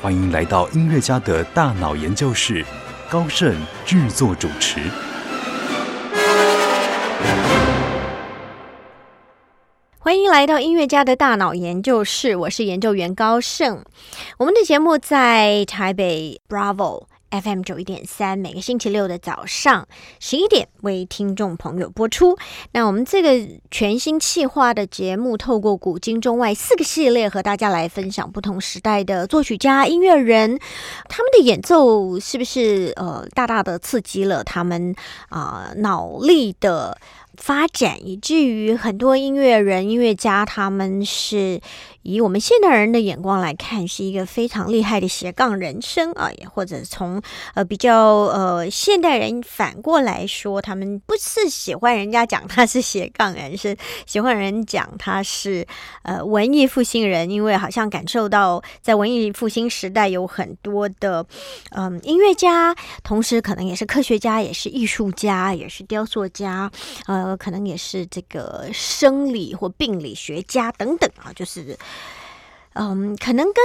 [0.00, 2.64] 欢迎来到音乐家的大脑研究室，
[3.10, 3.52] 高盛
[3.84, 4.78] 制作主持。
[9.98, 13.84] 欢迎来到音乐家的大脑研究室，我是研究员高盛。
[14.38, 17.06] 我们的节目在台北 Bravo。
[17.30, 19.86] FM 九一点三，每个星期六的早上
[20.18, 22.38] 十一点为听众朋友播出。
[22.72, 30.58] 那我们这个全新企划的节目，透过古今中外四个系列，和大家来分享不同时代的作曲家、音乐人，
[31.08, 34.94] 他们的演奏是不是呃大大的刺激了他们
[35.28, 36.98] 啊脑力的
[37.38, 41.60] 发展，以至于很多音乐人、音乐家他们是。
[42.02, 47.20] 以我们现代人的眼光来看，是一个非常厉害的斜杠人生啊，也或者从
[47.52, 47.96] 呃比较
[48.32, 55.66] 呃现代人反过来说，他们不是喜欢人家讲他是斜杠人生，喜欢人讲他是
[56.02, 61.26] 呃文艺复兴人，因为好像感受到在文艺复兴时代有很多的
[61.72, 66.70] 嗯音乐家，同时可能也是科学家，也是艺术家，也是雕塑家，
[67.06, 71.76] 呃，可能也是这个生理或病理学家等等啊，就是。
[72.74, 73.56] 嗯，可能跟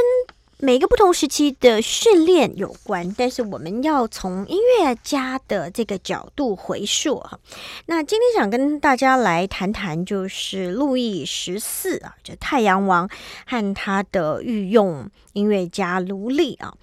[0.58, 7.38] 每个不同时期的训练有关，但是我们要从音乐家的这个角度回溯哈。
[7.86, 13.08] 那今天想跟大家来谈谈，就是路易十四啊，就太阳王
[13.46, 15.08] 和他的御用。
[15.34, 16.74] 音乐家卢利啊，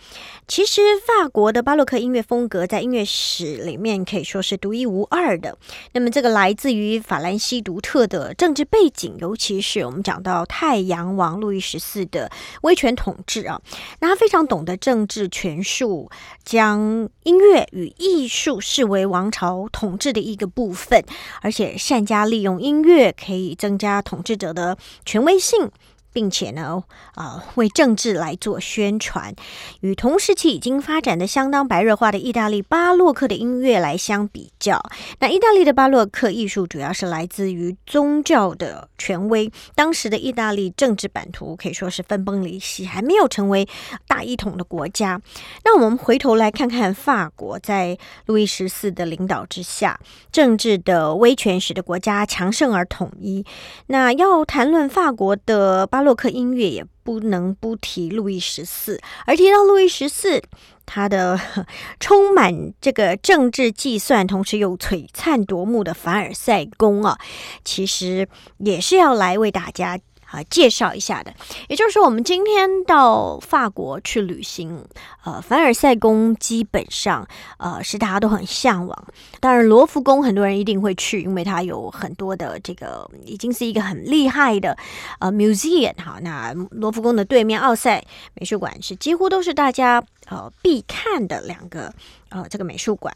[0.47, 5.57] 其实法国的巴洛克音乐风格在音乐史里面可以说是独一无二的。
[5.93, 12.31] 那么，这个来自于法兰西独特的政治背景，尤其是我们讲到太阳王路易十四的
[12.63, 13.61] 威权统治啊，
[14.01, 16.11] 那他非常懂得政治权术，
[16.45, 21.05] 将音乐与艺术视为王朝统治的一个部分，
[21.41, 25.71] 而且善加利用音乐，可以增加统治者的权威性。
[26.13, 26.83] 并且呢，
[27.15, 29.33] 啊，为政治来做宣传，
[29.81, 34.83] 与同时期已经发展的相当白热化的意大利巴洛克的音乐来相比较，
[35.21, 39.51] 那意大利的巴洛克艺术主要是来自于宗教的权威。
[39.77, 43.69] 当时的意大利政治版图可以说是分崩离析，还没有成为
[44.09, 45.21] 大一统的国家。
[45.65, 47.97] 那我们回头来看看法国，在
[48.27, 50.01] 路易十四的领导之下，
[50.33, 53.45] 政治的威权使得国家强盛而统一。
[53.87, 56.00] 那要谈论法国的巴。
[56.01, 60.43] 巴洛克音乐也不能不提路易十四，而提到路易十四，
[60.87, 61.39] 他的
[62.01, 67.19] 充满这个政治计算，同时又璀璨夺目的凡尔赛宫啊，
[67.67, 69.99] 其实也是要来为大家。
[70.31, 71.35] 啊，介绍一下的，
[71.69, 74.85] 也就是说，我们今天到法国去旅行，
[75.25, 77.27] 呃，凡尔赛宫基本上
[77.59, 79.05] 呃是大家都很向往。
[79.41, 84.77] 当然，罗浮宫很多人一定会去，因为它有很多的这个已经是一个很厉害的
[85.19, 86.19] 呃 museum 哈。
[86.23, 88.05] 那罗浮宫的对面奥赛
[88.35, 91.93] 美术馆是几乎都是大家呃必看的两个
[92.29, 93.13] 呃这个美术馆。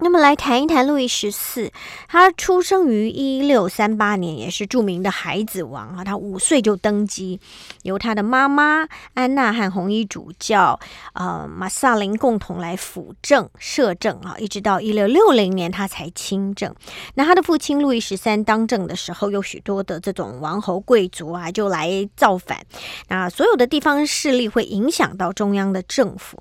[0.00, 1.72] 那么来谈一谈路易十四，
[2.06, 6.04] 他出生于一六三八年，也是著名的孩子王啊。
[6.04, 7.40] 他五岁就登基，
[7.82, 10.78] 由他的妈妈安娜和红衣主教
[11.14, 16.72] 呃马萨林共同来辅政摄政啊，一直到一六六零年他才亲政。
[17.14, 22.64] 那他的父亲路易十三当政的时候，有许多的这种王侯贵族啊，就来造反。
[23.08, 26.40] 那所有的地方势力会影响到中央的政府。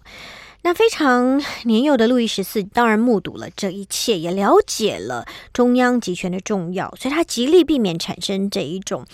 [0.67, 9.05] 那非常年幼的路易十四当然目睹了这一切，也了解了中央集权的重要，所以他极力避免产生这一种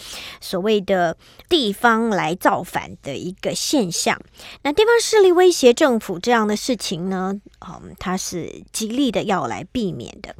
[0.41, 1.15] 所谓的
[1.47, 4.19] 地方来造反的一个现象。
[4.63, 10.35] 那地方势力威胁政府这样的事情呢，嗯，他是极力的要来避免的。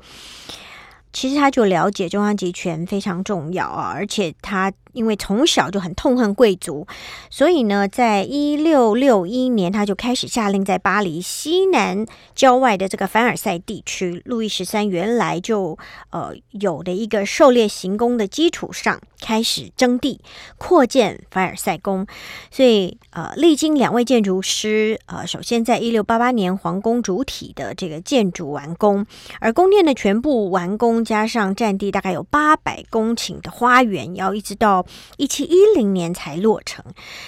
[1.12, 4.74] 其实他就了解中央集权非常重要啊，而且他。
[4.94, 6.88] 因为从小就很痛恨贵族，
[7.30, 15.78] 所以呢，在一六六一年，他就开始下令在巴黎西南郊外的这个凡尔赛地区，路易十三原来就
[16.12, 20.22] 呃有的一个狩猎行宫的基础上，开始征地
[20.58, 22.06] 扩建凡尔赛宫。
[22.52, 29.06] 所以呃，历经两位建筑师，呃，首先在一六八八年皇宫主体的这个建筑完工，
[29.40, 34.83] 而宫殿的全部完工，加上占地大概有八百公顷的花园，要一直到。
[35.18, 36.84] 一七一零年才落成。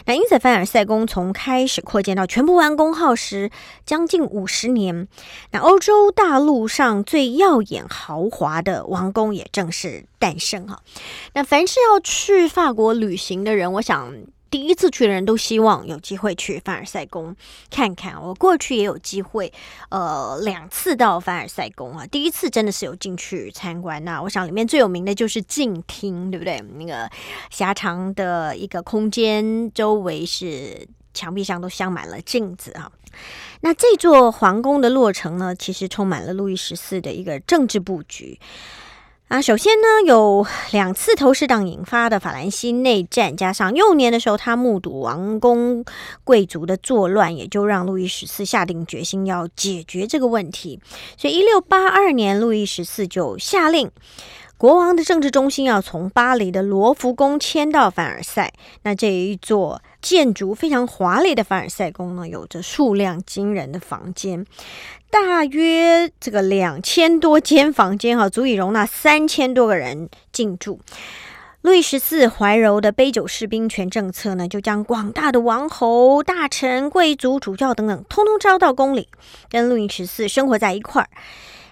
[0.05, 3.51] 那因此，凡尔赛宫从开始扩建到全部完工，耗时
[3.85, 5.07] 将近五十年。
[5.51, 10.81] 那欧洲大陆上最耀眼豪华的王宫也正式诞生哈。
[11.33, 14.13] 那凡是要去法国旅行的人，我想。
[14.49, 17.35] 第一次去的人都希望有机会去凡尔赛宫
[17.69, 18.21] 看看。
[18.21, 19.51] 我过去也有机会，
[19.89, 22.05] 呃，两次到凡尔赛宫啊。
[22.07, 26.63] 第一次真的是有进去参观，那我想里面最有名的就是镜厅，对不对？
[26.77, 27.09] 那个
[27.49, 32.91] 狭长的一个空间，周围是墙壁上都镶满了镜子啊。
[33.61, 38.39] 那这座皇宫的落成呢，其实充满了路易十四的一个政治布局。
[39.27, 45.83] 啊，首先呢，有两次投石党引发的法兰西内战，加上幼年的时候他目睹王公
[46.23, 50.79] 贵族的作乱，也就让路易十四下定决心要解决这个问题。
[51.17, 53.89] 所以，一六八二年，路易十四就下令。
[54.57, 58.53] 国王的政治中心要从巴黎的罗浮宫迁到凡尔赛。
[58.83, 64.45] 那这一座建筑非常华丽的凡尔赛宫呢，有着数量惊人的房间，
[65.09, 70.79] 大约这个两千多间房间哈，足以容纳三千多个人进驻。
[71.63, 79.09] 路易十四怀柔的杯酒释兵权政策呢，就将广大的王侯、大臣、贵族、主教等等，通通招到宫里，
[79.49, 81.09] 跟路易十四生活在一块儿。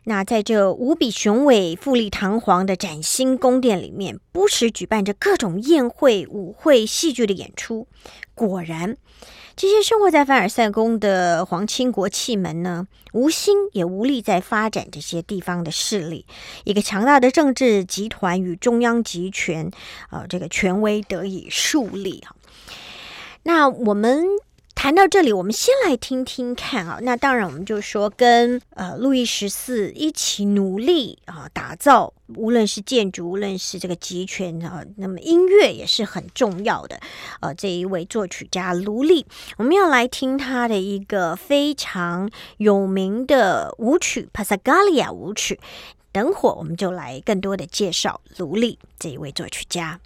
[0.06, 7.88] 那在这无比雄伟、富丽堂皇的崭新宫殿里面，不时举办着各种宴会、舞会、戏剧的演出。
[8.36, 8.98] 果然，
[9.56, 16.26] 这些生活在凡尔赛宫的皇亲国戚们呢，无心也无力在发展这些地方的势力。
[16.66, 19.72] 一个强大的政治集团与中央集权，
[20.12, 22.36] 呃，这个权威得以树立啊。
[23.44, 24.26] 那我们。
[24.76, 27.00] 谈到这里，我们先来听听看啊。
[27.02, 37.00] 那当然，我们就说跟呃路易十四一起努力啊，打造无论是建筑，无论是这个集权啊，那么音乐也是很重要的。
[37.40, 39.26] 呃，这一位作曲家卢利，
[39.58, 45.56] 我们要来听他的一个非常有名的舞曲《帕萨加利亚舞曲》。
[46.12, 50.00] 等会我们就来更多的介绍卢利这一位作曲家。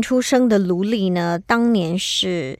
[0.00, 2.58] 出生的卢利呢，当年是。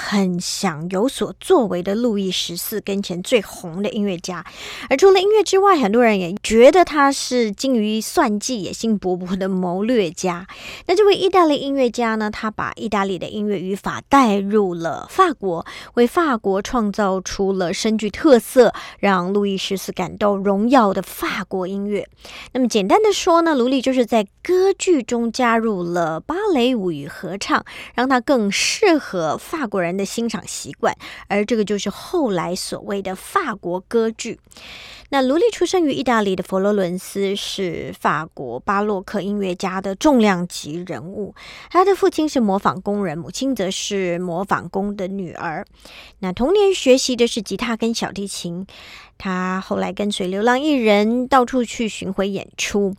[0.00, 4.44] 很想有所作为的路易十四跟前最红的音乐家，
[4.88, 10.46] 而除了音乐之外，很多人也觉得他是精于算计、野心勃勃的谋略家。
[10.86, 12.30] 那这位意大利音乐家呢？
[12.30, 22.08] 他把意大利的音乐语法带入了法国，为法国创造出了深具特色、让路易十四感到荣耀的法国音乐。
[22.52, 27.64] 那么简单的说呢，卢利就是在歌剧中加入了芭蕾舞与合唱，
[27.96, 29.87] 让他更适合法国人。
[29.88, 30.94] 人的欣赏习惯，
[31.26, 34.38] 而这个就是后来所谓的法国歌剧。
[35.10, 41.34] 那卢利出生于意大利的佛罗伦斯，是法国巴洛克音乐家的重量级人物。
[41.70, 45.64] 他的父亲是模仿工人，母亲则是模仿工的女儿。
[46.18, 48.66] 那童年学习的是吉他跟小提琴。
[49.16, 52.94] 他后来跟随流浪艺人到处去巡回演出。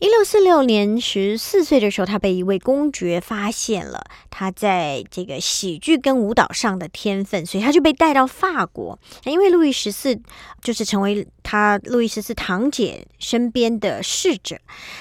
[0.00, 8.98] 一六四六年，十四岁的时候，他被一位公爵发现了他在这个喜剧跟舞蹈上的天分，所以他就被带到法国。
[9.24, 10.20] 因为路易十四
[10.62, 14.58] 就是成为他路易十四堂姐身边的侍者，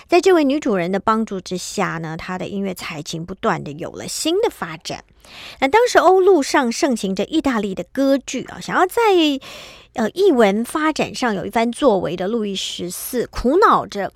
[0.07, 5.03] 在这位女主人的帮助之下呢，他的音乐才情不断的有了新的发展。
[5.59, 9.01] 那当时欧陆上盛行着意大利的歌剧啊，想要在
[9.95, 14.11] 呃，译文发展上有一番作为的路易十四，苦恼着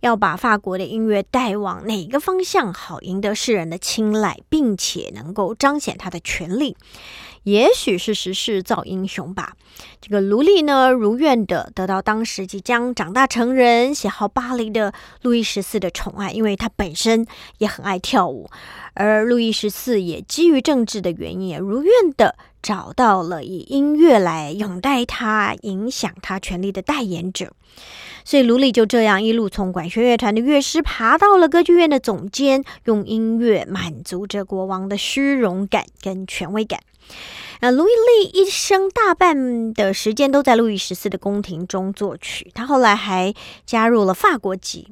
[0.00, 6.76] 要把法国的音乐带往哪个方向好，赢得世人的青睐，并且能够彰显他的权力。
[7.44, 9.54] 也许是时势造英雄吧。
[10.00, 17.26] 这个卢利呢，如愿的得到当时即将长大成人、喜好巴黎的路易十四的宠爱，因为他本身
[17.58, 18.48] 也很爱跳舞。
[18.94, 27.52] 而路易十四也基于政治的原因，如愿的找到了以音乐来拥戴他、影响他权力的代言者。
[28.24, 36.78] 所以卢利就这样一路从管弦乐团的乐师，爬到了歌剧院的总监，用音乐满足着国王的虚荣感跟权威感。
[37.60, 43.32] 那路易利一生大半的时间都在路易十四的宫廷中作曲，他后来还
[43.64, 44.88] 加入了法国籍。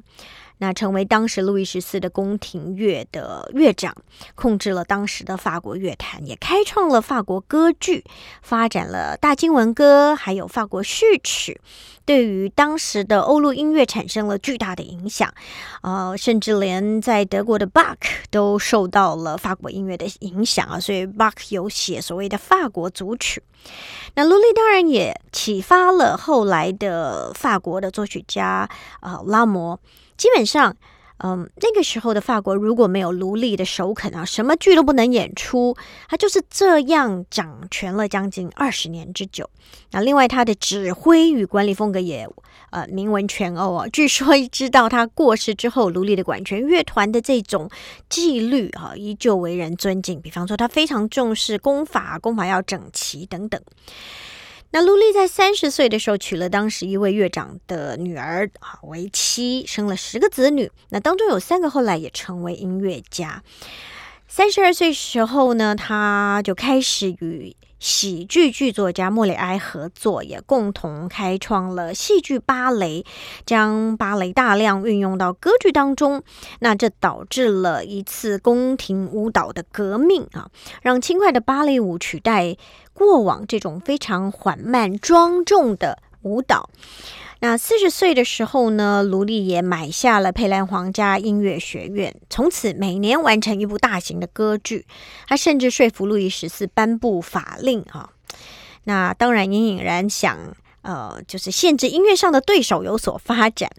[0.61, 3.95] 那成为当时路易十四的宫廷乐的乐长，
[4.35, 8.03] 控制了当时的法国乐坛，也开创了法国歌剧，
[8.43, 11.59] 发展了大经文歌，还有法国序曲。
[12.05, 15.33] 对于当时的欧陆音乐产生了巨大的影响，
[15.81, 17.95] 呃，甚至连在德国的 Bach
[18.29, 23.41] 都受到了法国音乐的影响啊，所以 Bach 有写所谓的法国组曲。
[24.13, 28.69] 那卢利当然也启发了后来的法国的作曲家
[29.01, 29.79] 呃拉摩，
[30.21, 30.75] 基本上。
[31.23, 35.77] 嗯，那个时候的法国如果没有奴隶的首肯啊，什么剧都不能演出。
[36.09, 39.47] 他就是这样掌权了将近二十年之久。
[39.91, 42.27] 那另外，他的指挥与管理风格也
[42.71, 43.87] 呃名闻全欧啊。
[43.89, 47.69] 据说，知道他过世之后，奴隶的管弦乐团的这种
[48.09, 50.19] 纪律啊，依旧为人尊敬。
[50.19, 53.61] 比方说，他非常重视功法，功法要整齐等等。
[54.71, 60.71] 那卢丽在三十岁的时候娶了当时一位乐长的女儿啊为妻，生了十个子女。
[60.89, 63.43] 那当中有三个后来也成为音乐家。
[64.27, 67.55] 三十二岁时候呢，他就开始与。
[67.81, 73.03] 喜剧剧作家莫里埃合作，也共同开创了戏剧芭蕾，
[73.43, 76.21] 将芭蕾大量运用到歌剧当中。
[76.59, 80.51] 那这导致了一次宫廷舞蹈的革命啊，
[80.83, 82.55] 让轻快的芭蕾舞取代
[82.93, 86.69] 过往这种非常缓慢庄重的舞蹈。
[87.39, 94.85] 那四十岁的时候呢，卢利也买下了佩兰皇家音乐学院，从此每年完成一部大型的歌剧。
[95.27, 98.11] 他甚至说服路易十四颁布法令啊。
[98.83, 100.37] 那当然隐隐然想，
[100.83, 103.69] 呃，就是限制音乐上的对手有所发展。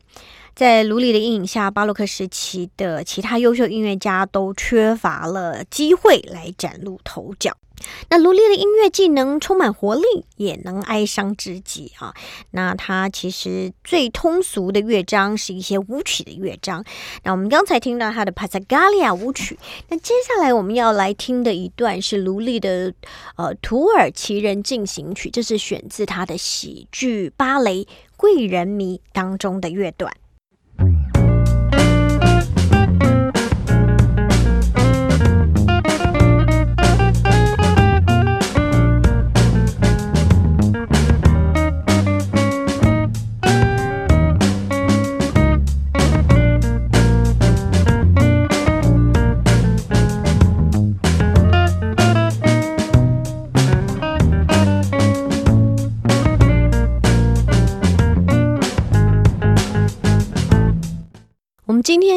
[0.55, 7.57] 在卢利的阴影下，巴洛克时期的其他优秀音乐家都缺乏了机会来崭露头角。
[8.11, 10.03] 那卢利的音乐既能充满活力，
[10.37, 12.15] 也能哀伤至极啊。
[12.53, 16.85] 那他其实最通俗的乐章是一些舞曲的乐章。
[17.25, 22.95] 那我们刚才听到他的帕萨加利亚舞曲，那接下来我们要来听的一段是卢利的
[23.37, 27.83] 呃土耳其人进行曲，这是选自他的喜剧芭蕾
[28.17, 30.13] 《贵人迷》当中的乐段。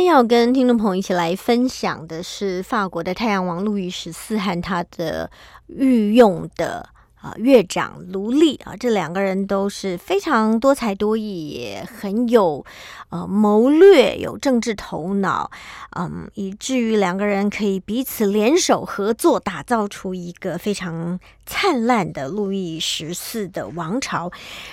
[0.06, 5.30] 要跟听众朋友一起来分享的是法国的太阳王路易十四和他的
[5.68, 6.95] 御用的。
[7.26, 12.64] 啊，乐长卢利啊，这两个人都是非常多才多艺，也很有
[13.10, 15.50] 呃谋略，有政治头脑，
[15.98, 24.32] 嗯，以至于两个人可以彼此联手合作，打造出一个非常灿烂的路易十四的王朝。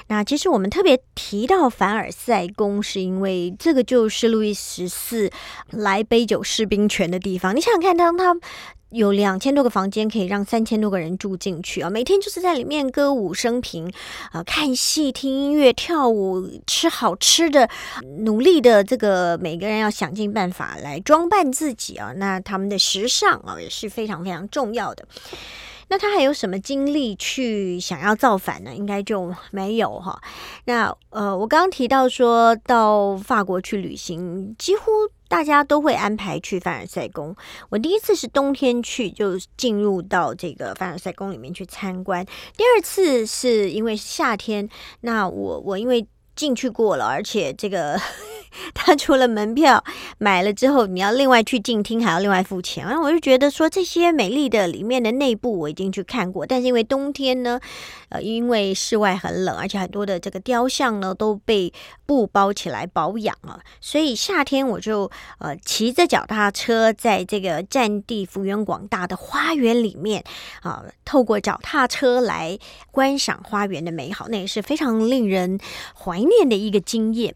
[0.08, 5.30] 那其实我们特别提到凡尔赛宫，是因为这个就是路易十四
[5.70, 7.56] 来杯酒释兵权的地方。
[7.56, 8.36] 你想想看，当他。
[8.92, 11.88] 有两千多个房间可以让三千多个人住进去啊！
[11.88, 13.90] 每天就是在里面歌舞升平，
[14.30, 17.68] 啊，看戏、听音乐、跳舞、吃好吃的，
[18.20, 22.12] 努力的这个每个人要想尽办法来装扮自己啊！
[22.16, 25.06] 那他们的时尚啊也是非常非常重要的。
[25.92, 28.74] 那他还有什么精力去想要造反呢？
[28.74, 30.18] 应该就没有哈。
[30.64, 34.84] 那呃，我刚刚提到说到法国去旅行，几乎。
[35.28, 37.34] 大家都会安排去凡尔赛宫。
[37.70, 42.22] 我第一次是冬天去，就进入到这个凡尔赛宫里面去参观。
[42.54, 44.68] 第二次是因为夏天，
[45.00, 46.06] 那我我因为
[46.36, 47.98] 进去过了，而且这个。
[48.74, 49.82] 他除了门票
[50.18, 52.86] 买了之后，你要另外去进厅，还要另外付钱。
[52.86, 57.58] 然后我就觉得说，这些美丽的里面的内部我已经去看过，但是因为冬天呢，
[58.10, 61.72] 呃，因为室外很冷，而且很多的这个雕像呢都被
[62.04, 70.22] 布包起来保养了，所以夏天我就呃骑着脚踏车在这个占地幅员广大的花园里面
[70.60, 72.58] 啊，透过脚踏车来
[72.90, 75.58] 观赏花园的美好，那也是非常令人
[75.98, 77.34] 怀念的一个经验。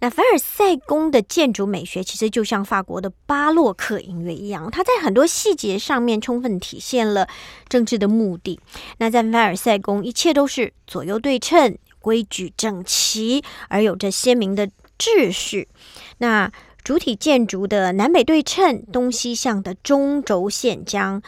[0.00, 0.38] 那凡尔。
[0.38, 7.26] 赛塞宫的建筑美学其实就像法国的巴洛克音乐一样，它在很多细节上面充分体现了
[7.68, 8.60] 政治的目的。
[8.98, 15.66] 那在凡尔赛宫，一切都是左右对称、规矩整齐，而有着鲜明的秩序。
[16.18, 16.52] 那
[16.84, 21.20] 主体建筑的南北对称、东西向的中轴线将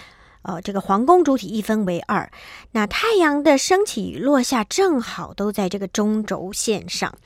[0.43, 2.31] 呃这个皇宫主体一分为二。
[2.71, 7.13] 那太阳的升起与落下正好都在这个中轴线上。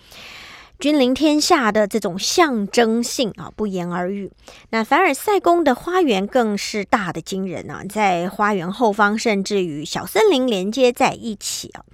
[0.80, 4.32] 君临天下的这种象征性啊，不言而喻。
[4.70, 11.84] 那凡尔赛宫的花园更是大的惊人啊，在花园后方甚至与小森林连接在一起啊。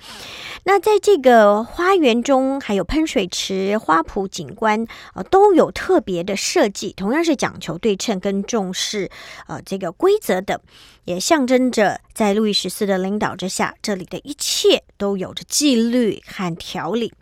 [0.62, 9.10] 那在这个花园中，还有喷水池、花圃景观啊，都有特别的设计，同样是讲求对称跟重视
[9.48, 10.60] 呃这个规则的，
[11.04, 17.12] 也象征着在路易十四的领导之下，这里的一切都有着纪律和条理。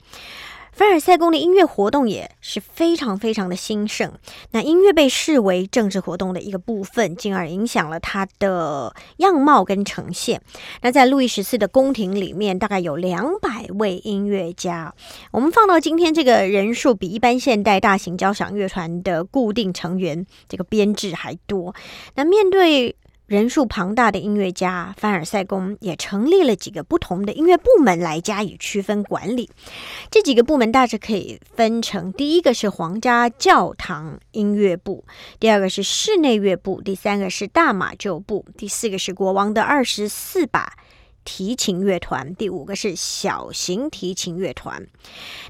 [0.74, 4.12] 凡尔赛宫的音乐活动也是非常非常的兴盛。
[4.50, 10.42] 那音乐被视为政治活动的一个部分，进而影响了它的样貌跟呈现。
[10.82, 14.92] 那在路易十四的宫廷里面，大概有两百位音乐家。
[15.30, 21.72] 我们放到今天，这个人数比一般现代大型交响乐团的固定成员这个编制还多。
[22.16, 29.48] 那面对人数庞大的音乐家，凡尔赛宫也成立了几个不同的音乐部门来加以区分管理。
[30.10, 35.06] 这几个部门大致可以分成：第一个是皇家教堂音乐部，
[35.40, 40.74] 第二个是室内乐部，第三个是大马厩部，第四个是国王的二十四把
[41.24, 44.86] 提琴乐团，第五个是小型提琴乐团。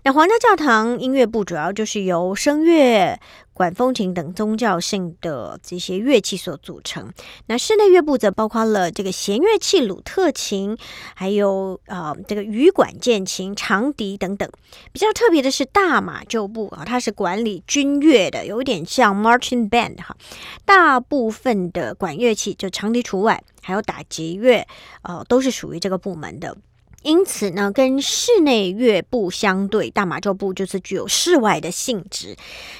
[0.05, 3.19] 那皇家教堂音乐部主要就是由声乐。
[3.55, 7.11] 管风琴等宗教性的这些乐器所组成。
[7.47, 10.77] 那室内乐部则包括了这个弦乐器鲁特琴，
[11.15, 14.51] 还有呃这个羽管键琴、长笛等等。
[14.93, 20.17] 比较特别的是大马厩部啊，它是管理军乐的，有点像 marching band 哈。
[20.65, 24.67] 大部分的管乐器就长笛除外，还有打击乐，
[25.03, 26.57] 呃，都是属于这个部门的。
[27.05, 32.35] 因此呢，跟室内乐部相对，大马厩部就是具有室外的性质。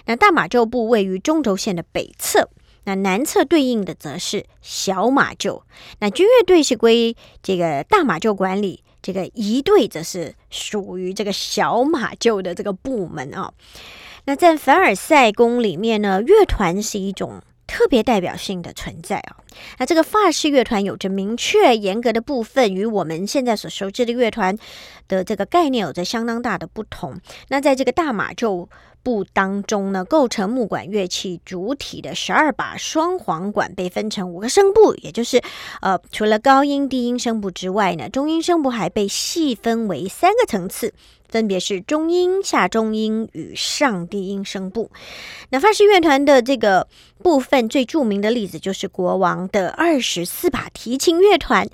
[0.07, 2.49] 那大马厩部位于中轴线的北侧，
[2.85, 5.63] 那南侧对应的则是小马厩。
[6.01, 13.53] 那军乐队是归这个大马厩管理，这个仪队则是属于这个小马厩的这个部门啊。
[14.25, 17.43] 那在凡尔赛宫里面呢，乐团是一种。
[17.67, 19.37] 特别代表性的存在啊，
[19.79, 24.57] 那这个法式乐团有着明确严格的部分，与我们现在所熟知的乐团
[25.09, 27.19] 的这个概念有着相当大的不同。
[27.49, 28.69] 那在这个大马厩
[29.03, 35.43] 部当中呢，构成木管乐器主体的十二把双簧管被分成五个声部，也就是
[35.83, 40.95] 呃，除了高音、低音声部之外呢，中音声部还被细分为三个层次。
[41.35, 44.93] 分别是中音、下中音与上低音声部。
[45.51, 46.87] 那法式乐团的这个
[47.25, 51.69] 部分最著名的例子就是国王的二十四把提琴乐团。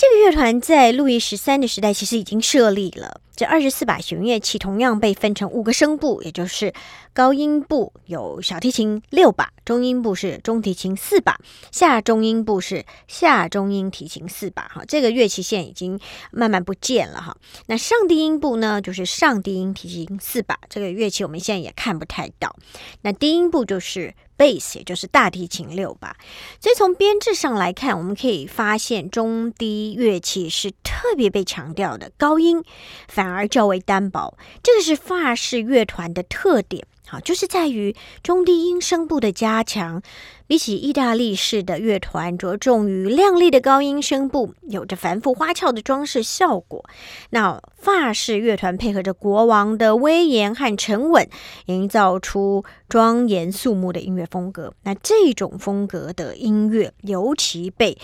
[0.00, 3.20] 这个乐团在路易十三的时代其实已经设立了。
[3.36, 6.72] 这二十四把弦乐器同样被分成五个声部，也就是
[7.12, 11.38] 高音部有小提琴六把，中音部是中提琴四把，
[11.70, 14.62] 下中音部是下中音提琴四把。
[14.68, 17.36] 哈，这个乐器现已经慢慢不见了哈。
[17.66, 22.56] 那上低音部呢，就是上低音提琴四把，这个乐器我们现在也看不太到。
[23.02, 24.14] 那低音部就是。
[24.40, 26.16] Bass 也就是大提琴六把，
[26.58, 32.64] 所以从编制上来看，我们可以发现中低乐器是特别被强调的，高音
[33.06, 36.86] 反而较为单薄，这个是法式乐团的特点。
[37.10, 40.00] 好，就是在于中低音声部的加强，
[40.46, 46.84] 比起意大利式的乐团，着重于亮丽的高音声部，有着繁复花俏的装饰效果。
[47.30, 51.28] 那法式乐团配合着国王的威严和沉稳，
[51.66, 54.72] 营造出庄严肃穆的音乐风格。
[54.84, 57.98] 那这种风格的音乐，尤其被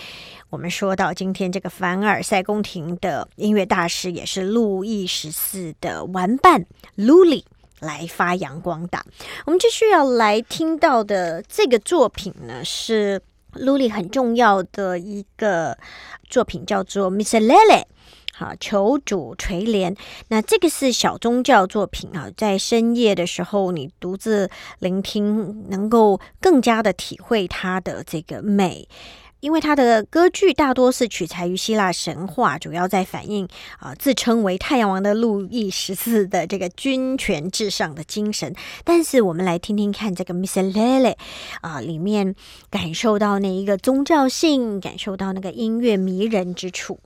[0.49, 6.65] 我们说到今天这个凡尔赛宫廷的音乐大师，也是路易十四的玩伴
[6.95, 7.45] 卢里。
[7.79, 9.05] 来发扬光大。
[9.45, 13.21] 我们继续要来听到的这个作品呢，是
[13.53, 15.77] Luli 很重要的一个
[16.29, 17.81] 作品，叫做《Miss Lele》。
[18.33, 19.97] 好，求主垂怜。
[20.27, 28.87] 那这个是小宗教作品啊，在深夜的时候，你独自聆听，能够更加的体会它的这个美。
[29.39, 33.47] 因为他的歌剧大多是取材于希腊神话，主要在反映
[33.79, 38.55] 啊自称为太阳王的路易十四的这个君权至上的精神。
[38.83, 41.01] 但是我们来听听看这个《Miss Lele》
[41.61, 42.35] 啊，里面
[42.69, 46.99] 感受到那一个宗教性，感受到那个音乐迷人之处。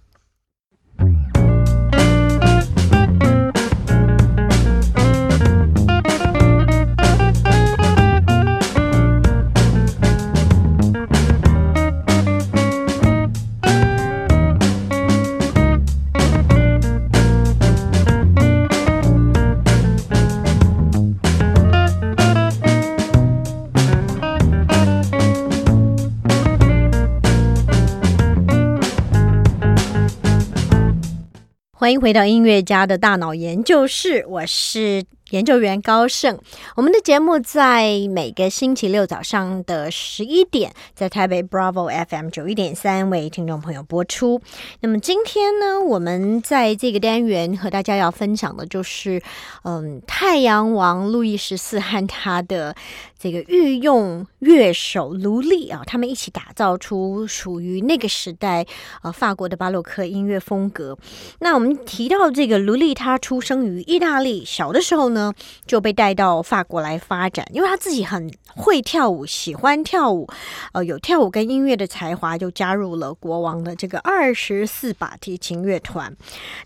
[31.81, 36.37] 欢迎回到音乐家的大脑研究室，我是研究员高盛。
[36.75, 44.41] 我们的节目在每个星期六早上的十一点，在台北 Bravo FM 九一点三为听众朋友播出。
[44.81, 49.21] 那么今天呢，我们在这个单元和大家要分享的就是，
[49.63, 52.75] 嗯，太阳王路易十四和他的。
[53.21, 58.65] 这个御用乐手卢利啊，他们一起打造出属于那个时代
[59.03, 60.97] 呃法国的巴洛克音乐风格。
[61.37, 65.20] 那我们提到这个卢利，他出生于意大利，小的时候呢
[65.65, 70.27] 就被带到法国来发展，因为他自己很会跳舞，喜欢跳舞，
[70.71, 76.15] 呃，有跳舞跟音乐的才华，就加入了国王的这个二十四把提琴乐团。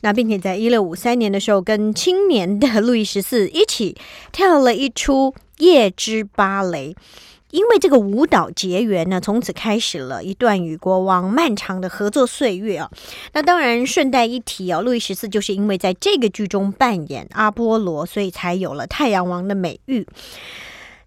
[0.01, 3.95] 那并且在一六五三年的时候，跟青年的 路易十四一起
[4.31, 5.33] 跳了一出。
[5.59, 6.93] 夜之芭蕾，
[7.55, 12.91] 因为这个舞蹈结缘呢，从此开始了一段与国王漫长的合作岁月啊。
[13.31, 20.05] 那当然顺带一提哦，路易十四就是因为在这个剧中扮演阿波罗，所以才有了太阳王的美誉。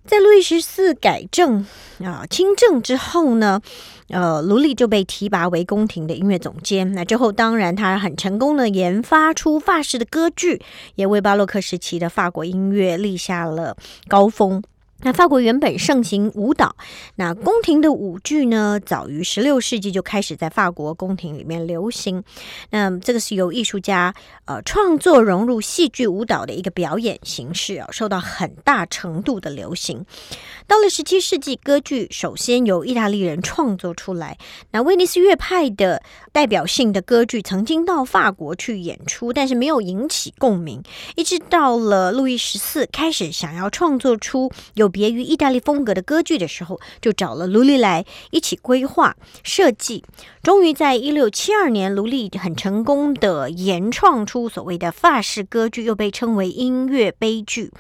[0.07, 1.67] 在路易十四改正
[2.03, 3.61] 啊亲政之后呢，
[4.09, 6.95] 呃，卢利就被提拔为宫廷的音乐总监。
[6.95, 10.63] 那之后，当然他很成功的研发出法式的歌剧，
[10.95, 13.77] 也为巴洛克时期的法国音乐立下了
[14.09, 14.63] 高峰。
[15.01, 16.75] 那法国原本盛行舞蹈，
[17.15, 22.25] 那宫廷的舞剧呢，早于十六世纪就开始在法国宫廷里面流行。
[22.71, 24.13] 那这个是由艺术家
[24.45, 30.05] 呃创作融入戏剧舞蹈的一个表演形式啊，受到很大程度的流行。
[30.67, 34.37] 到了十七世纪，歌剧首先由意大利人创作出来。
[34.73, 40.83] 那威尼斯乐派的代表性的歌剧曾经到法国去演出，但是没有引起共鸣。
[41.17, 50.05] 一直到了路易十四开始想要创作出有别于意大利风格的歌剧的时候，就找了卢利来一起规划设计。
[50.43, 57.73] 终于在一六七二年，卢利很成功的研创出所谓的法式歌剧，又被称为音乐悲剧。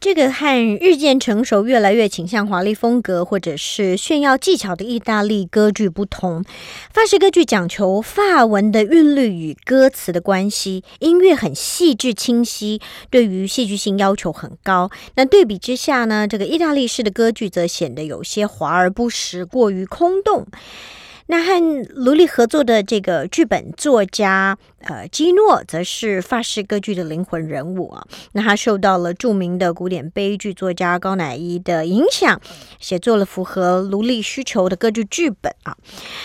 [0.00, 6.44] 这个和日渐成熟、越来越倾向华丽风格或者是炫耀技巧的意大利歌剧不同，
[6.92, 12.80] 法式歌剧讲求法文的韵律与歌词的关系，音乐很细致清晰，
[13.10, 14.88] 对于戏剧性要求很高。
[15.16, 20.46] 那对比之下呢，这个意大利式的歌剧则显得有些华而不实，过于空洞。
[21.30, 28.02] 那和卢利合作的这个剧本作家，呃，基诺则是法式歌剧的灵魂人物啊。
[28.32, 32.40] 那他受到了著名的古典悲剧作家高乃伊的影响，
[32.80, 35.76] 写作了符合卢利需求的歌剧剧本啊。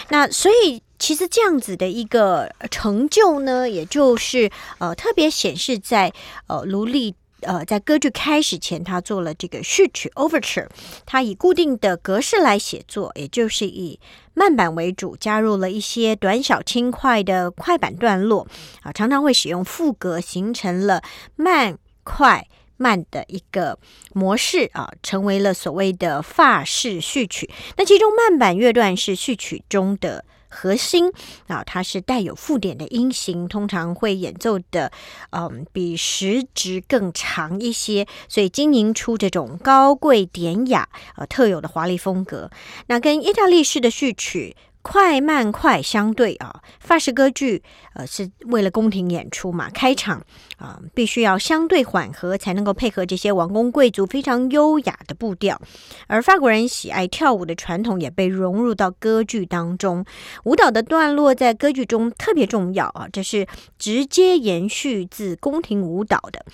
[0.10, 6.14] 那所以其实这样子的一个成就呢，也就是呃特别显示在
[6.48, 7.14] 呃卢利。
[7.44, 10.68] 呃，在歌剧开始前，他做了这个序曲 （overture），
[11.06, 14.00] 他以固定的格式来写作，也就是以
[14.34, 18.48] 慢板为主，加入了一些短小轻快的快板段落
[18.82, 21.02] 啊，常常会使用副歌，形成了
[21.36, 23.78] 慢快慢的一个
[24.14, 27.50] 模式啊，成为了所谓的法式序曲。
[27.78, 30.26] 那其中慢板乐段是序曲中的。
[30.54, 31.12] 核心
[31.48, 34.92] 啊，它是带有附点的音型，通常会演奏的，
[35.32, 42.52] 嗯，比时值更长一些，所以经营出这种高贵典雅、呃特有的华丽风格。
[42.88, 44.56] 那跟意大利式的序曲。
[44.84, 47.64] 快慢快相对啊，法式歌剧
[47.96, 50.22] 呃是为了宫廷演出嘛，开场
[50.58, 55.60] 啊必须要相对缓和，才能够配合这些王公贵族非常优雅的步调。
[56.08, 60.06] 而法国人喜爱跳舞的传统也被融入到歌剧当中，
[60.44, 63.48] 舞蹈的段落在歌剧中特别重要啊，这是
[63.80, 66.46] 直接延续自宫廷舞蹈的。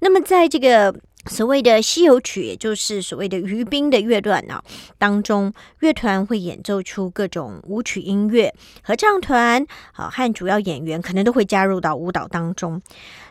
[0.00, 0.94] 那么在这个。
[1.26, 4.62] 所谓的西游曲，也就是所谓的余兵的乐段呢，
[4.96, 12.80] 当中乐团会演奏出各种舞曲音乐，合唱团啊和主要演员可能都会加入到舞蹈当中。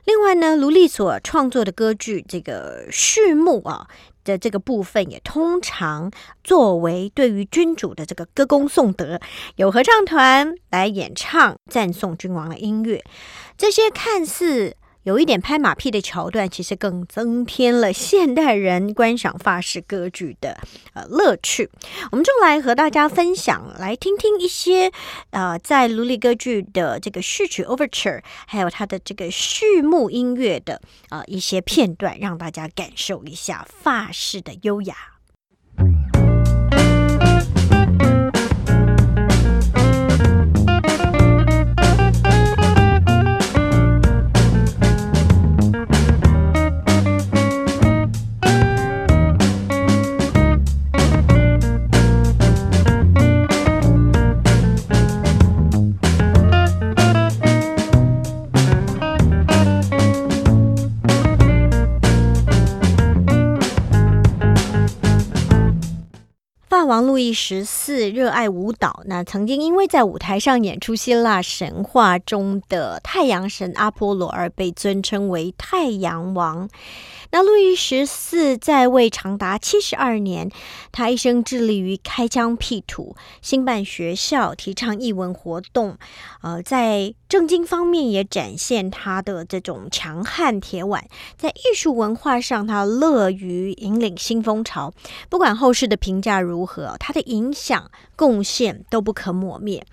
[0.06, 3.88] 另外呢，卢利所创作的歌剧这个序幕啊
[4.24, 6.12] 的这个部分，也通常
[6.44, 9.20] 作为对于君主的这个歌功颂德，
[9.56, 13.04] 有合唱团来演唱赞颂君王的音乐，
[13.58, 14.76] 这些看似。
[15.04, 20.60] 有一点拍马屁的桥段，其实更增添了现代人观赏法式歌剧的
[20.94, 21.70] 呃乐趣。
[22.12, 24.92] 我们就来和大家分享，来听听一些
[25.32, 35.19] 呃在卢利歌剧的这个序曲 Overture，还有它的这个序幕音乐的呃一些片段，让大家感受一下法式的优雅。
[66.90, 76.68] 王路易十四热爱舞蹈，那曾经因为在舞台上演出希腊神话中的太阳神阿波罗而被尊称为太阳王。
[77.32, 80.50] 那路易十四在位长达七十二年，
[80.92, 85.96] 他一生致力于开疆辟土、兴办学校、提倡译文活动，
[86.42, 91.06] 呃，在政经方面也展现他的这种强悍铁腕。
[91.38, 94.92] 在艺术文化上，他乐于引领新风潮。
[95.30, 99.86] 不管后世的评价如何，他的影响贡献都不可磨灭。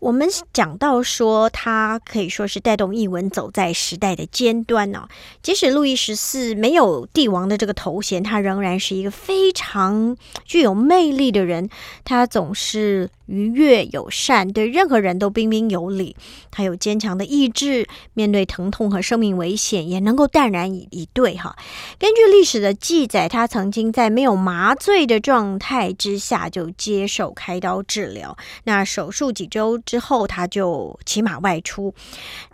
[0.00, 5.06] 我们讲到说，他可以说是带动译文走在时代的尖端呢。
[5.42, 11.68] 即使路易十四没有帝王的这个头衔，他仍然是一个非常具有魅力的人。
[12.04, 13.10] 他总是。
[13.30, 16.16] 愉悦友善，对任何人都彬彬有礼。
[16.50, 21.36] 他有坚强的意志，面对疼痛和生命危险也能够淡然以以对。
[21.36, 21.56] 哈，
[21.96, 28.36] 根据历史的记载，他曾经在没有麻醉的状态之下就接受开刀治疗。
[28.64, 31.92] 那手术几周之后，他就骑马外出。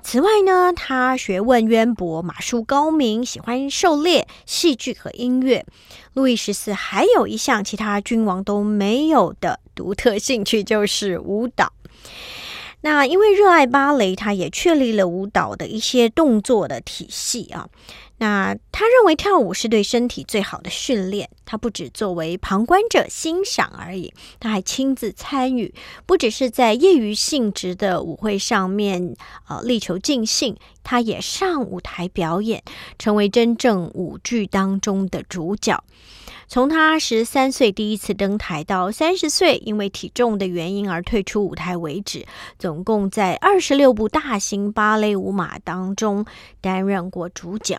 [0.02, 5.66] 此外呢，他学问渊博，马术高明，喜欢狩猎、戏剧和音乐。
[6.14, 11.70] 路易十四还有一项其他君王都没有的独特兴趣，就是舞蹈。
[12.82, 17.68] 那因为热爱芭蕾，他也确立了舞蹈的一些动作的体系啊。
[18.18, 21.28] 那他认为跳舞是对身体最好的训练。
[21.44, 25.74] 他不只作为旁观者欣赏而已，他还亲自参与，
[26.06, 29.14] 不只是在业余性质的舞会上面
[29.48, 32.62] 呃力求尽兴，他也上舞台表演，
[32.98, 35.82] 成为真正舞剧当中的主角。
[36.48, 42.24] 从他十三岁第一次登台到三十岁因为体重的原因而退出舞台为止，
[42.58, 46.24] 总共在二十六部大型芭蕾舞马当中
[46.60, 47.76] 担任过主角。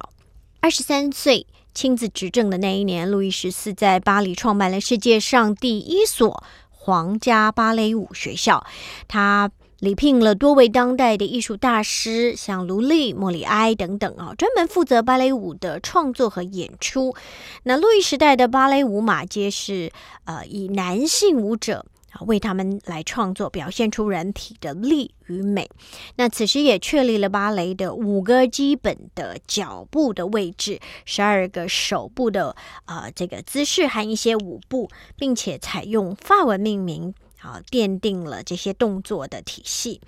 [0.59, 8.65] 二十三岁亲自执政的那一年，路易十四在巴黎创办了世界上第一所皇家芭蕾舞学校。
[9.07, 17.15] 他礼聘了多位当代的艺术大师，像卢利、莫里埃等等啊，专门负责芭蕾舞的创作和演出。
[17.63, 19.91] 那路易时代的芭蕾舞马皆是
[20.25, 21.85] 呃以男性舞者。
[22.21, 25.69] 为他们来创作，表现出人体的力与美。
[26.15, 37.13] 那此时也确立了芭蕾的五个基本的脚步的位置，十二个手部的呃这个姿势和一些舞步，并且采用法文命名，
[37.47, 40.01] 啊，奠定了这些动作的体系。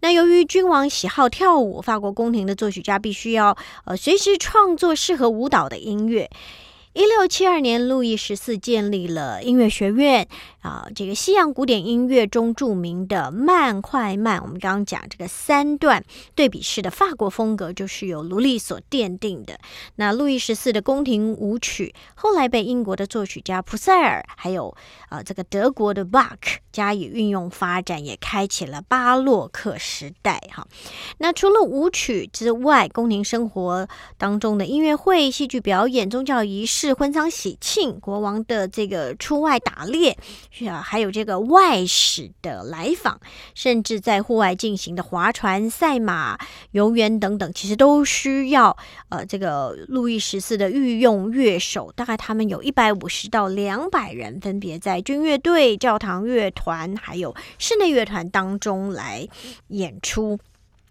[0.00, 6.30] 那由于君王喜好跳舞，法国宫廷的作曲家必须要呃随时创作适合舞蹈的音乐。
[6.96, 10.26] 一六七二年，路易十四建立了音乐学院。
[10.62, 16.02] 啊，这个西洋古典音乐中著名的慢快慢，我们刚刚讲这个三段
[16.34, 19.60] 对比式的法国风格，就是由卢利所奠定的。
[19.94, 24.74] 那路易十四的宫廷舞曲后来被英国的作曲家普塞尔，还有
[25.10, 30.42] 呃这个德国的巴克加以运用发展，也开启了巴洛克时代。
[30.50, 30.66] 哈，
[31.18, 33.86] 那除了舞曲之外，宫廷生活
[34.18, 40.16] 当中的音乐会、戏剧表演、宗教仪式、是婚丧喜庆、国王的这个出外打猎。
[40.68, 43.20] 啊，还有这个外使的来访，
[43.54, 46.38] 甚至在户外进行的划船、赛马、
[46.70, 48.76] 游园等等，其实都需要
[49.10, 59.28] 呃，这个路易十四的御用乐手，大概他们有一百五十到两百人，分别在军乐队、教堂乐团还有室内乐团当中来
[59.68, 60.38] 演出。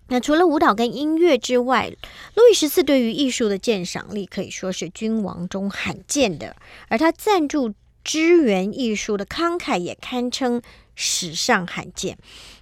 [0.08, 1.90] 那除了舞蹈跟音乐之外，
[2.36, 6.56] 路易十四对于艺术的鉴赏力可以说是君王中罕见的，
[6.88, 7.74] 而他赞助。
[8.06, 10.62] 支援艺术的慷慨也堪称
[10.94, 12.20] 史上罕见。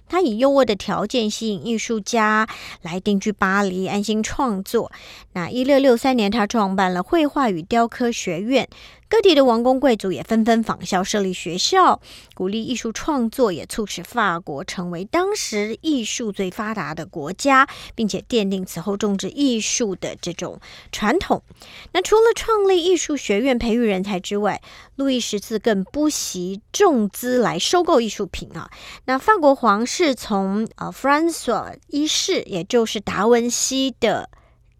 [0.08, 2.48] 他以优渥的条件吸引艺术家
[2.80, 4.90] 来定居巴黎，安心创作。
[5.34, 8.66] 那一六六三年，他创办了绘画与雕刻学院。
[9.14, 12.00] 各地的王公贵族也纷纷仿效设立学校，
[12.34, 20.58] 鼓励艺术创作，也促使法国成为当时艺术最发达的国家，并且奠定此后种植艺术的这种
[20.90, 21.44] 传统。
[21.92, 24.60] 那除了创立艺术学院培育人才之外，
[24.96, 28.68] 路易十四更不惜重资来收购艺术品啊。
[29.04, 34.28] 那法国皇室从呃弗兰索一世，也就是达文西的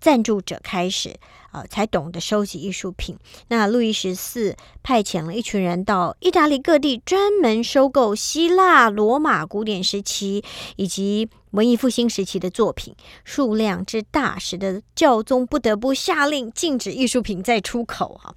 [0.01, 1.15] 赞助者开始。
[1.55, 3.17] 呃，才懂得收集艺术品。
[3.47, 10.43] 那路易十四派遣了一群人到意大利各地，专门收购希腊、罗马古典时期
[10.75, 18.21] 以及文艺复兴时期的作品，数量之大，使得教宗不得不下令禁止艺术品再出口。
[18.21, 18.35] 哈，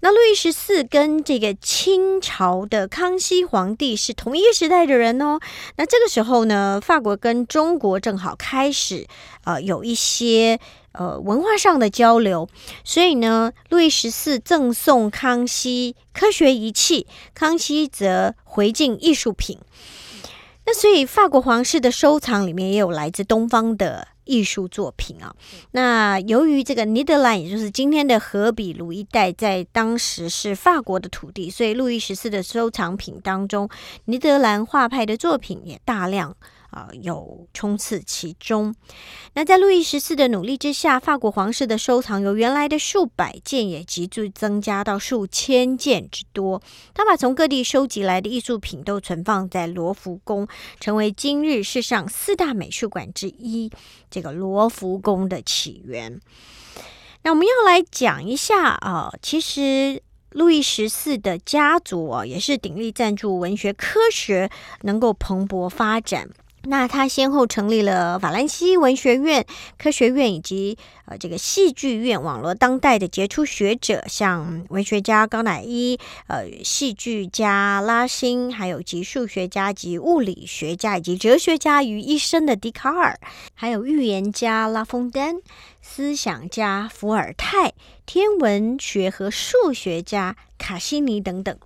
[0.00, 5.38] 那路易十四跟这个清朝的康熙皇帝是同一个时代的人哦。
[5.76, 9.06] 那这个时候呢，法国跟中国正好开始
[9.44, 10.58] 呃有一些。
[10.96, 12.48] 呃文化上的交流，
[12.82, 19.58] 所以呢，路易十四赠送康熙科学仪器，康熙则回敬艺术品。
[20.64, 24.08] 那所以法国皇室的收藏里面也有来自东方的。
[24.26, 25.32] 艺术作品啊，
[25.70, 33.68] 那由于这个尼德兰，也就是今天的荷比卢一带，在当时是法国的土地，所以路易十四的收藏品当中，
[34.06, 36.34] 尼德兰画派的作品也大量。
[36.76, 38.74] 啊，有冲刺其中。
[39.32, 46.60] 那在路易十四的努力之下，法国皇室的收藏由原来的数百件也急剧增加到数千件之多。
[46.92, 50.46] 他把从各地收集来的艺术品都存放在罗浮宫，
[50.78, 53.72] 成为今日世上四大美术馆之一。
[54.10, 56.20] 这个罗浮宫的起源。
[57.22, 64.50] 那我们要来讲一下啊，其实路易十四的家族啊，也是鼎力赞助文学科学
[64.82, 66.28] 能够蓬勃发展。
[66.68, 69.44] 那他先后成立了法兰西文学院、
[69.78, 70.76] 科学院以及
[71.06, 83.18] 呃这个戏剧院，网络当代的杰出学者，像文学家高乃伊、呃戏剧家拉辛，还有集数学家及物理学家以及哲学家于一身的笛卡尔，
[83.54, 85.36] 还有预言家拉封丹、
[85.88, 87.72] 思想家伏尔泰、
[88.04, 91.56] 天文学和数学家卡西尼等等。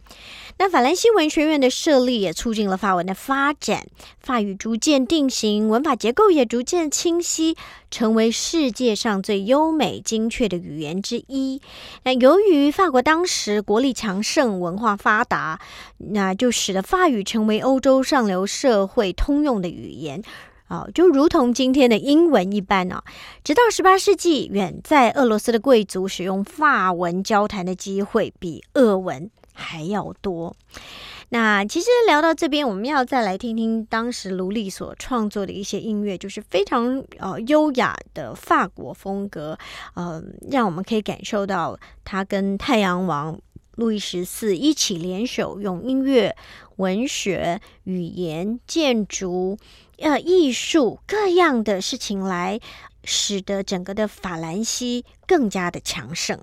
[0.59, 3.87] 那法兰西文学院的设立也促进了法文的发展，
[4.20, 7.56] 法语逐渐定型，文法结构也逐渐清晰，
[7.90, 11.61] 成为世界上最优美精确的语言之一。
[12.04, 15.61] 那由于法国当时国力强盛，文化发达，
[15.96, 20.22] 那就使得法语成为欧洲上流社会通用的语言
[20.70, 23.02] 啊，就如同今天的英文一般呢。
[23.44, 29.30] 直到十八世纪，远在俄罗斯的贵族使用法文交谈的机会比俄文。
[29.52, 30.56] 还要多。
[31.28, 39.59] 那其实聊到这边，我们要再来听听当时卢利所创作的一些音乐，就是非常呃优雅的法国风格，
[39.94, 43.38] 呃，让我们可以感受到他跟太阳王
[43.81, 46.37] 路易十四一起联手，用音乐、
[46.77, 49.57] 文学、语言、建筑、
[49.97, 52.61] 呃艺术各样的事情来，
[53.05, 56.38] 使得整个的法兰西更加的强盛。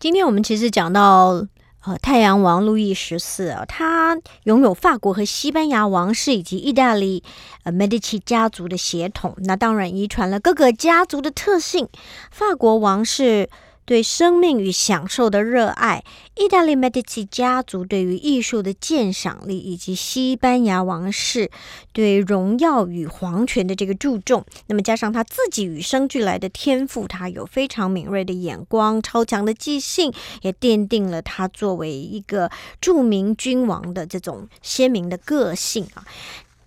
[0.00, 1.44] 今天我们其实讲到，
[1.84, 7.24] 呃，太阳王路易十四啊，他拥有法国和西班牙王室以及意大利
[7.64, 11.88] 呃 Medici 家族的血统，那当然遗传了各个家族的特性。
[12.30, 13.50] 法国王室。
[13.88, 16.04] 对生命与享受的热爱，
[16.36, 21.50] 意大利 Medici 家族对于艺术的鉴赏力，以及西班牙王室
[21.94, 32.50] 对荣耀与皇权的这个注重，那么加上他自己与生俱来的天赋，他有非常敏锐的眼光、超强的记性，也奠定了他作为一个
[32.82, 36.04] 著名君王的这种鲜明的个性啊。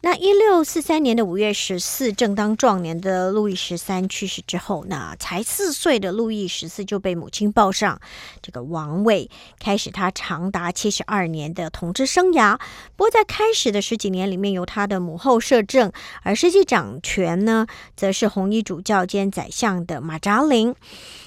[0.03, 8.01] 那一六四三年的五月十四，正当壮年的路易十三去世之后，那才四岁的路易十四就被母亲抱上
[8.41, 12.57] 这个王位，开始他长达七十二年的统治生涯。
[12.95, 15.91] 不过在开始的十几年里面，由他的母后摄政，
[16.23, 20.73] 而实际掌权呢，则是红衣主教兼宰相的马扎林。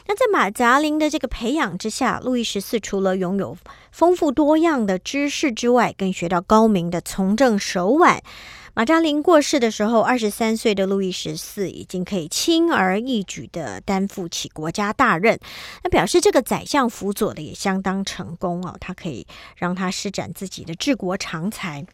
[0.06, 3.56] 那在马扎林的这个培养之下，路易十四除了拥有
[3.90, 8.22] 丰富多样的知识之外，更学到高明的从政手腕。
[8.74, 15.38] 马扎林过世的时候，二十三岁的路易十四已经可以轻而易举的担负起国家大任，
[15.82, 21.86] 那表示这个宰相辅佐的也相当成功哦，他可以让他施展自己的治国长才。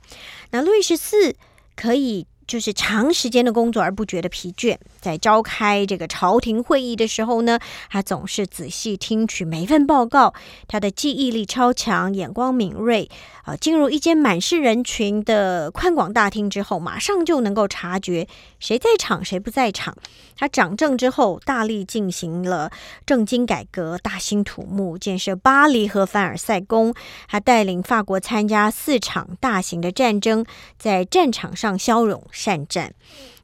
[0.51, 1.37] 那路易十四
[1.77, 2.27] 可以。
[2.51, 10.35] 就是长时间的工作而不觉得疲倦，在召开这个朝廷会议的时候呢，他总是仔细听取每份报告。
[10.67, 13.09] 他的记忆力超强，眼光敏锐
[13.45, 13.55] 啊！
[13.55, 18.27] 进入一间满是人群的宽广大厅之后，马上就能够察觉
[18.59, 19.97] 谁在场，谁不在场。
[20.37, 22.73] 他掌政之后，大力进行了
[23.07, 26.93] 政经改革，大兴土木，建设巴黎和凡尔赛宫，
[27.29, 30.45] 还带领法国参加四场大型的战争，
[30.79, 32.95] 在战场上骁勇善战，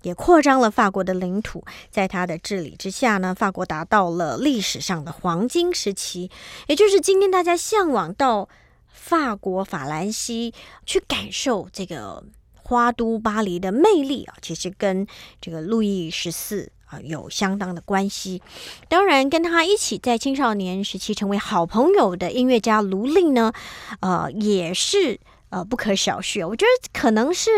[0.03, 1.63] 也扩张了法国的领土。
[1.91, 6.31] 在他的治理之下呢，法国达到了历史上的黄金时期，
[6.69, 8.49] 也就是今天大家向往到
[8.89, 10.55] 法国法兰西
[10.87, 12.25] 去感受这个
[12.55, 15.07] 花都巴黎的魅力啊，其实跟
[15.41, 16.73] 这个路易十四。
[16.89, 18.41] 啊有相当的关系。
[18.89, 23.53] 当然，跟他一起在青少年时期成为好朋友的音乐家卢利呢，
[23.99, 25.19] 呃，也是。
[25.51, 26.47] 呃，不可小觑。
[26.47, 27.51] 我觉得可能是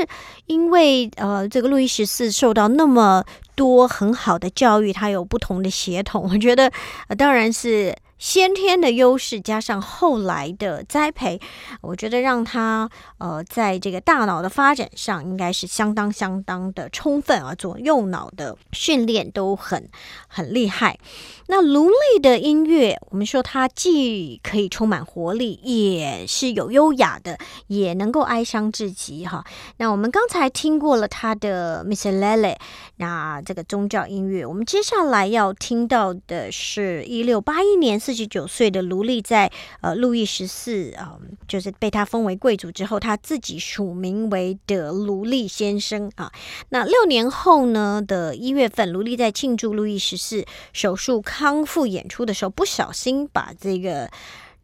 [0.46, 3.24] 因为呃，这个路易十四受到那么
[3.54, 6.28] 多很好的教育，他有不同的协同。
[6.30, 6.70] 我觉得，
[7.08, 7.94] 呃，当然是。
[8.18, 11.40] 先天的优势加上后来的栽培，
[11.80, 19.88] 我觉得让他呃在这个大脑的发展上应该是相当相当的充分啊，左右脑的训练都很
[20.26, 20.98] 很厉害。
[21.46, 27.38] 那卢利的音乐，我们说它既可以充满活力，也是有优雅的，
[27.68, 29.44] 也能够哀伤至极哈。
[29.76, 32.56] 那我们刚才听过了他的 Miss Lele，
[32.96, 37.98] 那这个宗教音乐，我们接下来要听到的是一六八一年。
[38.08, 39.52] 四十九岁的卢利在
[39.82, 46.32] 呃路易十四啊，就是被他封为贵族之后，他自己署名为的卢利先生啊。
[46.70, 54.10] 那六年后呢的一月份，卢利在庆祝路易十四手术康复演出的时候，不小心把这个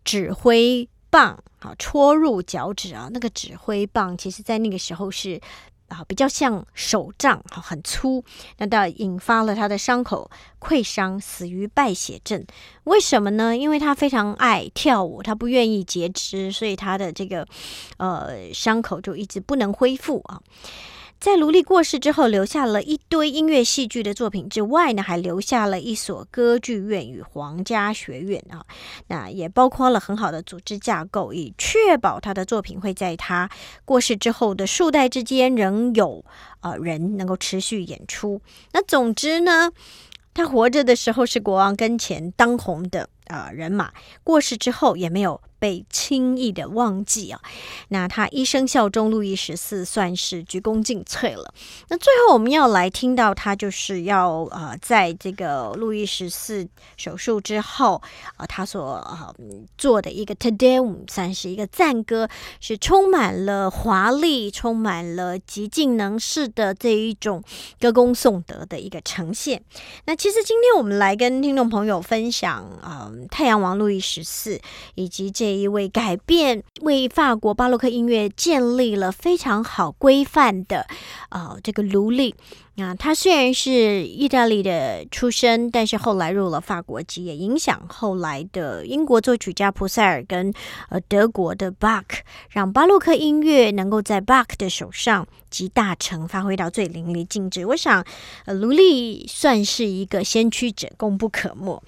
[0.04, 3.10] 指挥棒啊戳入脚趾啊。
[3.12, 5.38] 那个指挥棒其实在那个时候是。
[5.94, 8.24] 啊，比较像手杖，哈，很粗，
[8.58, 10.28] 那倒引发了他的伤口
[10.60, 12.44] 溃伤，死于败血症。
[12.84, 13.56] 为什么呢？
[13.56, 17.46] 因为他非常爱跳舞，他不愿意截肢，所以他的这个
[17.98, 20.40] 呃伤口就一直不能恢复啊。
[21.24, 28.62] 在卢利过世之后，留下了一堆音乐戏剧的作品之外呢，还留下了一所歌剧院与皇家学院啊。
[29.06, 33.48] 那也包括了很好的组织架构，以确保他的作品会在他
[33.86, 36.22] 过世之后的数代之间仍有
[36.60, 38.42] 呃人能够持续演出。
[38.74, 39.72] 那总之呢，
[40.34, 43.90] 他活着的时候是国王跟前当红的啊人马，
[44.22, 45.40] 过世之后也没有。
[45.64, 47.40] 被轻易的忘记啊，
[47.88, 51.54] 那他一生效忠路易十四，算是鞠躬尽瘁了。
[51.88, 58.02] 那最后我们要来听到他就是要呃，在这个路易十四手术之后
[58.36, 59.34] 啊，他所呃
[59.78, 62.28] 做的一个 Te Deum，算是一个赞歌，
[62.60, 67.42] 是充满了华丽，充满了极尽能事的这一种
[67.80, 69.62] 歌功颂德的一个呈现。
[70.04, 74.60] 那其实今天我们来跟听众朋友分享啊，太阳王路易十四
[74.94, 75.53] 以及这。
[75.54, 80.86] 一位改变为法国巴洛克音乐建立了非常好规范的，
[81.30, 82.34] 呃，这个卢利。
[82.76, 90.52] 那他虽然是意大利的出身，但是后来入了法国籍，也影响后来的英国作曲家普塞尔跟
[90.88, 92.18] 呃德国的巴克，
[92.50, 97.64] 让巴洛克音乐能够在巴克的手上集大成，发挥到最淋漓尽致。
[97.64, 98.04] 我想，
[98.46, 101.80] 呃，卢利算是一个先驱者，功不可没。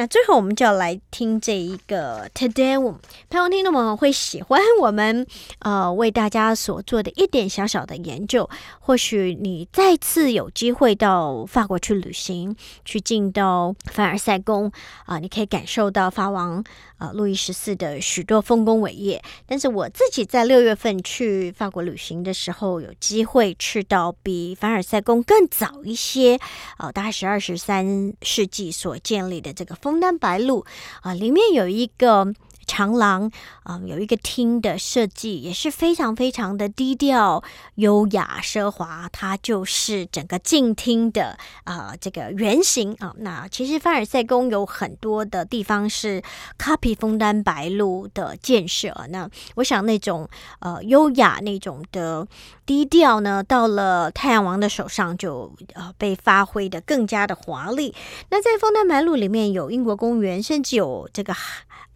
[0.00, 5.26] 那最后，我们就要来听这一个 Today，我们盼望听众朋友会喜欢我们
[5.58, 8.48] 呃为大家所做的一点小小的研究。
[8.78, 14.70] 或许你再次有机会到法国去旅行，去进到凡尔赛宫
[15.04, 16.62] 啊，你可以感受到法王
[16.98, 19.20] 啊路易十四的许多丰功伟业。
[19.46, 26.38] 但是我自己在六月份去法国旅行的时候，有机会去到比凡尔赛宫更早一些
[26.76, 29.74] 啊，大概是二十三世纪所建立的这个。
[29.88, 30.66] 枫丹白露
[31.00, 32.34] 啊，里面有一个。
[32.68, 33.28] 长廊
[33.64, 37.42] 啊，有一个厅的设计也是非常非常的低调、
[37.76, 39.08] 优雅、奢华。
[39.10, 43.14] 它就是整个静厅的啊这个原型啊。
[43.18, 46.22] 那其实凡尔赛宫有很多的地方是
[46.58, 48.94] copy 枫丹白露的建设。
[49.08, 50.28] 那我想那种
[50.60, 52.28] 呃优雅那种的
[52.66, 57.94] 低调呢，到了太阳王的手上就呃被发挥的更加的华丽。
[58.28, 61.34] 那在枫丹白露里面有英国公园，甚至有这个。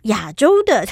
[0.03, 0.86] 亚洲的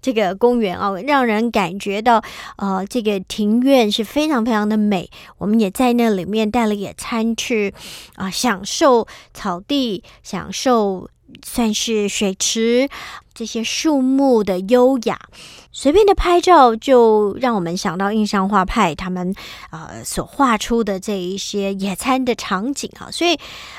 [0.00, 2.22] 这个公园啊， 让人感觉到
[2.56, 5.10] 呃，这个庭院是非常非常的美。
[5.38, 7.72] 我们也在那里面带了野餐去
[8.14, 11.08] 啊，享受草地，享受
[11.44, 12.88] 算是水池
[13.36, 15.20] 这些树木的优雅。
[15.70, 19.34] 随便的拍照就让我们想到印象画派他们
[19.70, 23.38] 呃所画出的这一些野餐的场景啊，所以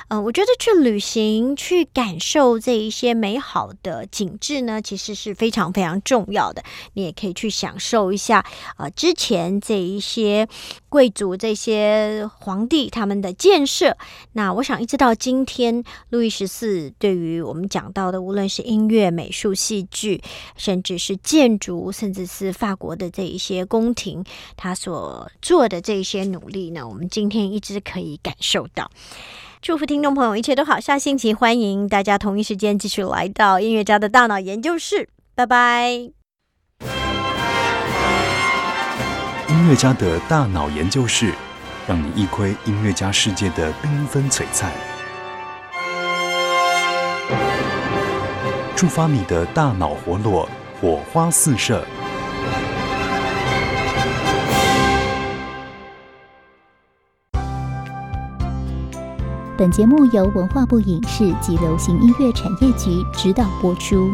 [0.10, 6.62] 呃我觉得去旅行去感受这一些美好的景致呢，其实是非常非常重要的。
[6.94, 8.46] 你也可以去享受一下
[8.78, 10.48] 呃之前这一些
[10.90, 13.98] 贵族这些皇帝他们的建设。
[14.34, 20.22] 那我想一直到今天，路易十四对于我们讲到的，无论是音乐、美术术、戏剧，
[20.58, 21.78] 甚至是建筑。
[21.92, 24.24] 甚至是法国的这一些宫廷，
[24.56, 28.92] 他所做的这一些努力呢，我们今天一直可以感受到。
[29.62, 35.92] 祝福听众朋友一切都好，下星期欢迎大家同一时间继续来到音乐家的大脑研究室，拜拜。
[39.50, 41.34] 音乐家的大脑研究室，
[41.88, 44.72] 让你一窥音乐家世界的缤纷璀璨，
[48.78, 50.48] 触发你的大脑活络，
[50.80, 51.84] 火花四射。
[59.58, 64.12] 本节目由文化部影视及流行音乐产业局指导播出。